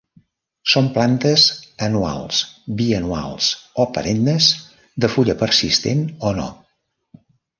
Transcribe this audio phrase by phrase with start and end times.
[0.71, 1.43] Són plantes
[1.87, 2.39] anuals
[2.79, 3.51] bianuals
[3.83, 4.49] o perennes
[5.05, 6.49] de fulla persistent o no.